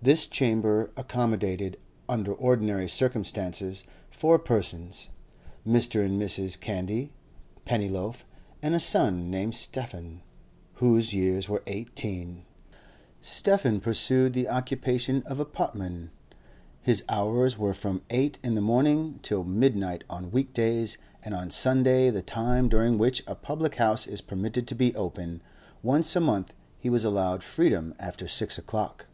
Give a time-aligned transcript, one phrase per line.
[0.00, 1.76] This chamber accommodated,
[2.08, 5.08] under ordinary circumstances, four persons:
[5.66, 6.04] Mr.
[6.04, 6.60] and Mrs.
[6.60, 7.10] Candy,
[7.64, 8.24] Pennyloaf,
[8.62, 10.22] and a son named Stephen,
[10.74, 12.44] whose years were eighteen.
[13.20, 16.10] (Stephen pursued the occupation of a potman;
[16.80, 21.50] his hours were from eight in the morning till midnight on week days, and on
[21.50, 25.42] Sunday the time during which a public house is permitted to be open;
[25.82, 29.06] once a month he was allowed freedom after six o'clock.)